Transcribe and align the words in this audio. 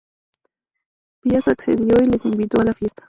Piast 1.21 1.47
accedió 1.49 1.95
y 2.01 2.05
les 2.07 2.25
invitó 2.25 2.59
a 2.59 2.65
la 2.65 2.73
fiesta. 2.73 2.99